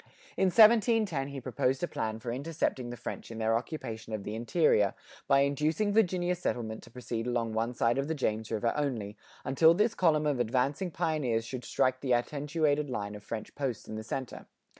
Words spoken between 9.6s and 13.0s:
this column of advancing pioneers should strike the attenuated